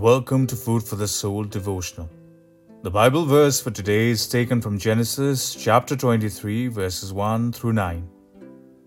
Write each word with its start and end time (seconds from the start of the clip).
Welcome 0.00 0.46
to 0.46 0.56
Food 0.56 0.82
for 0.82 0.96
the 0.96 1.06
Soul 1.06 1.44
devotional. 1.44 2.08
The 2.80 2.90
Bible 2.90 3.26
verse 3.26 3.60
for 3.60 3.70
today 3.70 4.08
is 4.08 4.26
taken 4.26 4.62
from 4.62 4.78
Genesis 4.78 5.54
chapter 5.54 5.94
23, 5.94 6.68
verses 6.68 7.12
1 7.12 7.52
through 7.52 7.74
9. 7.74 8.08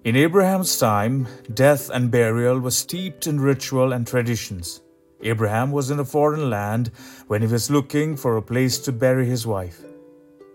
In 0.06 0.16
Abraham's 0.16 0.80
time, 0.80 1.28
death 1.54 1.92
and 1.92 2.10
burial 2.10 2.60
were 2.60 2.72
steeped 2.72 3.28
in 3.28 3.40
ritual 3.40 3.94
and 3.94 4.08
traditions. 4.08 4.82
Abraham 5.22 5.72
was 5.72 5.92
in 5.92 6.00
a 6.00 6.04
foreign 6.04 6.50
land 6.50 6.90
when 7.28 7.42
he 7.44 7.48
was 7.48 7.70
looking 7.70 8.18
for 8.18 8.38
a 8.38 8.42
place 8.42 8.80
to 8.80 8.92
bury 8.92 9.28
his 9.28 9.46
wife. 9.46 9.84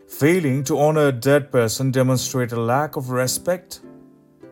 Failing 0.08 0.64
to 0.64 0.80
honor 0.80 1.06
a 1.06 1.12
dead 1.12 1.52
person 1.52 1.92
demonstrated 1.92 2.58
a 2.58 2.60
lack 2.60 2.96
of 2.96 3.10
respect. 3.10 3.78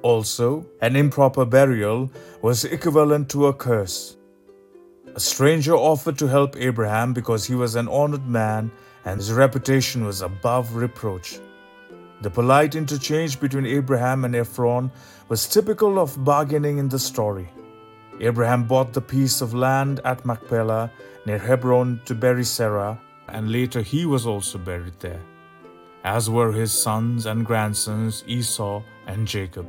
Also, 0.03 0.65
an 0.81 0.95
improper 0.95 1.45
burial 1.45 2.09
was 2.43 2.65
equivalent 2.65 3.29
to 3.31 3.49
a 3.49 3.53
curse. 3.53 4.17
A 5.17 5.21
stranger 5.21 5.75
offered 5.75 6.19
to 6.19 6.27
help 6.27 6.59
Abraham 6.59 7.15
because 7.15 7.47
he 7.47 7.55
was 7.55 7.75
an 7.75 7.89
honored 7.89 8.29
man 8.29 8.71
and 9.07 9.19
his 9.19 9.33
reputation 9.33 10.05
was 10.05 10.21
above 10.21 10.77
reproach. 10.77 11.41
The 12.21 12.29
polite 12.29 12.75
interchange 12.75 13.41
between 13.41 13.65
Abraham 13.65 14.27
and 14.27 14.37
Ephron 14.37 14.91
was 15.31 15.49
typical 15.49 15.99
of 15.99 16.23
bargaining 16.23 16.77
in 16.77 16.91
the 16.91 16.99
story. 16.99 17.49
Abraham 18.21 18.65
bought 18.65 18.93
the 18.93 19.01
piece 19.01 19.41
of 19.41 19.55
land 19.55 20.01
at 20.05 20.27
Machpelah 20.27 20.91
near 21.25 21.39
Hebron 21.39 21.99
to 22.05 22.15
bury 22.15 22.45
Sarah, 22.45 23.01
and 23.29 23.51
later 23.51 23.81
he 23.81 24.05
was 24.05 24.27
also 24.27 24.59
buried 24.59 25.01
there, 25.01 25.23
as 26.05 26.29
were 26.29 26.53
his 26.53 26.73
sons 26.73 27.25
and 27.25 27.47
grandsons 27.47 28.23
Esau 28.27 28.83
and 29.07 29.27
Jacob. 29.27 29.67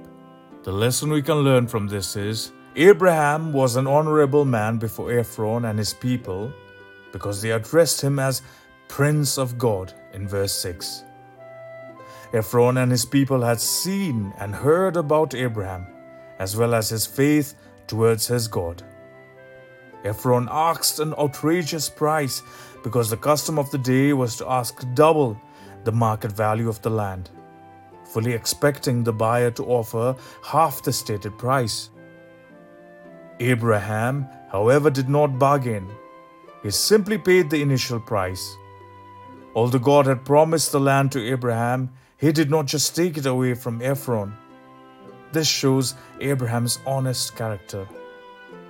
The 0.64 0.74
lesson 0.74 1.10
we 1.10 1.22
can 1.22 1.38
learn 1.38 1.68
from 1.68 1.88
this 1.88 2.18
is 2.18 2.52
Abraham 2.80 3.54
was 3.54 3.76
an 3.76 3.88
honorable 3.88 4.45
man 4.45 4.77
before 4.77 5.12
Ephron 5.12 5.66
and 5.66 5.80
his 5.80 5.95
people 5.95 6.54
because 7.12 7.41
they 7.41 7.49
addressed 7.49 8.02
him 8.02 8.20
as 8.20 8.44
Prince 8.88 9.40
of 9.40 9.57
God 9.57 9.93
in 10.13 10.27
verse 10.27 10.54
6. 10.54 11.04
Ephron 12.34 12.77
and 12.77 12.91
his 12.91 13.04
people 13.04 13.41
had 13.41 13.60
seen 13.60 14.32
and 14.37 14.54
heard 14.54 14.96
about 14.96 15.34
Abraham 15.34 15.87
as 16.37 16.55
well 16.55 16.76
as 16.76 16.90
his 16.90 17.07
faith 17.07 17.55
towards 17.87 18.27
his 18.27 18.48
God. 18.48 18.84
Ephron 20.04 20.48
asked 20.52 20.99
an 20.99 21.15
outrageous 21.15 21.90
price 21.90 22.43
because 22.84 23.09
the 23.09 23.18
custom 23.18 23.57
of 23.57 23.71
the 23.71 23.80
day 23.80 24.13
was 24.13 24.35
to 24.37 24.48
ask 24.48 24.85
double 24.93 25.35
the 25.84 25.91
market 25.91 26.32
value 26.32 26.70
of 26.70 26.80
the 26.84 26.91
land, 26.91 27.32
fully 28.04 28.34
expecting 28.34 29.04
the 29.04 29.12
buyer 29.12 29.49
to 29.49 29.65
offer 29.65 30.15
half 30.43 30.84
the 30.84 30.93
stated 30.93 31.35
price. 31.40 31.90
Abraham, 33.40 34.27
however, 34.52 34.90
did 34.90 35.10
not 35.10 35.38
bargain. 35.40 35.88
He 36.63 36.71
simply 36.71 37.18
paid 37.18 37.49
the 37.49 37.62
initial 37.62 37.99
price. 37.99 38.57
Although 39.55 39.80
God 39.80 40.05
had 40.07 40.26
promised 40.26 40.71
the 40.71 40.80
land 40.80 41.12
to 41.12 41.32
Abraham, 41.32 41.91
he 42.18 42.32
did 42.32 42.49
not 42.49 42.65
just 42.65 42.96
take 42.96 43.18
it 43.18 43.26
away 43.26 43.54
from 43.54 43.82
Ephron. 43.82 44.35
This 45.32 45.48
shows 45.48 45.96
Abraham's 46.20 46.80
honest 46.85 47.35
character. 47.35 47.88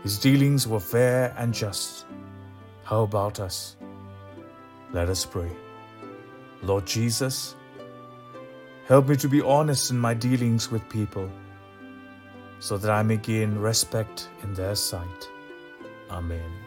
His 0.04 0.20
dealings 0.20 0.68
were 0.68 0.80
fair 0.80 1.34
and 1.38 1.54
just. 1.54 2.06
How 2.84 3.04
about 3.04 3.40
us? 3.40 3.78
Let 4.92 5.10
us 5.10 5.26
pray. 5.26 5.52
Lord 6.62 6.86
Jesus, 6.86 7.56
help 8.88 9.08
me 9.08 9.16
to 9.18 9.30
be 9.30 9.42
honest 9.42 9.92
in 9.92 9.98
my 9.98 10.14
dealings 10.14 10.72
with 10.72 10.88
people 10.90 11.30
so 12.60 12.78
that 12.78 12.92
I 12.92 13.04
may 13.04 13.18
gain 13.18 13.58
respect 13.58 14.30
in 14.44 14.54
their 14.54 14.76
sight. 14.76 15.30
Amen. 16.10 16.67